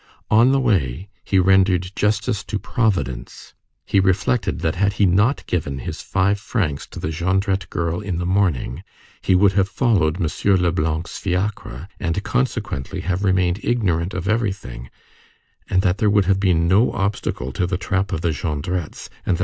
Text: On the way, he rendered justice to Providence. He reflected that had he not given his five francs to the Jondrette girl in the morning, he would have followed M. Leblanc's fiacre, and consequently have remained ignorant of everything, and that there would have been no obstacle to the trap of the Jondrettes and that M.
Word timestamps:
On 0.31 0.51
the 0.51 0.59
way, 0.59 1.09
he 1.23 1.37
rendered 1.37 1.91
justice 1.95 2.43
to 2.45 2.57
Providence. 2.57 3.53
He 3.85 3.99
reflected 3.99 4.61
that 4.61 4.73
had 4.73 4.93
he 4.93 5.05
not 5.05 5.45
given 5.45 5.77
his 5.77 6.01
five 6.01 6.39
francs 6.39 6.87
to 6.87 6.99
the 6.99 7.09
Jondrette 7.11 7.69
girl 7.69 7.99
in 8.01 8.17
the 8.17 8.25
morning, 8.25 8.83
he 9.21 9.35
would 9.35 9.51
have 9.53 9.69
followed 9.69 10.17
M. 10.19 10.55
Leblanc's 10.55 11.19
fiacre, 11.19 11.87
and 11.99 12.23
consequently 12.23 13.01
have 13.01 13.23
remained 13.23 13.59
ignorant 13.63 14.15
of 14.15 14.27
everything, 14.27 14.89
and 15.69 15.83
that 15.83 15.99
there 15.99 16.09
would 16.09 16.25
have 16.25 16.39
been 16.39 16.67
no 16.67 16.91
obstacle 16.93 17.51
to 17.51 17.67
the 17.67 17.77
trap 17.77 18.11
of 18.11 18.21
the 18.21 18.29
Jondrettes 18.31 19.07
and 19.23 19.37
that 19.37 19.39
M. 19.39 19.39